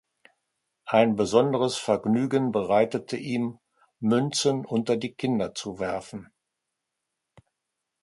Ein 0.87 1.15
besonderes 1.15 1.75
Vergnügen 1.77 2.51
bereitete 2.51 3.17
ihm, 3.17 3.59
Münzen 3.99 4.65
unter 4.65 4.97
die 4.97 5.13
Kinder 5.13 5.53
zu 5.53 5.77
werfen. 5.77 6.33